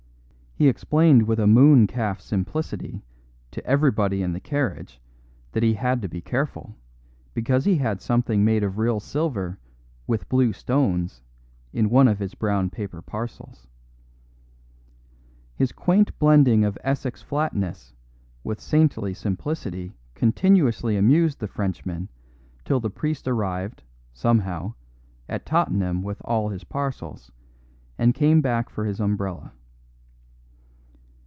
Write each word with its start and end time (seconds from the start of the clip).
He 0.53 0.67
explained 0.69 1.23
with 1.23 1.39
a 1.39 1.47
moon 1.47 1.87
calf 1.87 2.21
simplicity 2.21 3.03
to 3.49 3.65
everybody 3.65 4.21
in 4.21 4.33
the 4.33 4.39
carriage 4.39 5.01
that 5.53 5.63
he 5.63 5.73
had 5.73 6.03
to 6.03 6.07
be 6.07 6.21
careful, 6.21 6.75
because 7.33 7.65
he 7.65 7.77
had 7.77 7.99
something 7.99 8.45
made 8.45 8.61
of 8.61 8.77
real 8.77 8.99
silver 8.99 9.57
"with 10.05 10.29
blue 10.29 10.53
stones" 10.53 11.23
in 11.73 11.89
one 11.89 12.07
of 12.07 12.19
his 12.19 12.35
brown 12.35 12.69
paper 12.69 13.01
parcels. 13.01 13.65
His 15.55 15.71
quaint 15.71 16.11
blending 16.19 16.63
of 16.63 16.77
Essex 16.83 17.23
flatness 17.23 17.95
with 18.43 18.59
saintly 18.61 19.15
simplicity 19.15 19.93
continuously 20.13 20.95
amused 20.95 21.39
the 21.39 21.47
Frenchman 21.47 22.07
till 22.65 22.79
the 22.79 22.91
priest 22.91 23.27
arrived 23.27 23.81
(somehow) 24.13 24.75
at 25.27 25.43
Tottenham 25.43 26.03
with 26.03 26.21
all 26.23 26.49
his 26.49 26.65
parcels, 26.65 27.31
and 27.97 28.13
came 28.13 28.41
back 28.41 28.69
for 28.69 28.85
his 28.85 28.99
umbrella. 28.99 29.53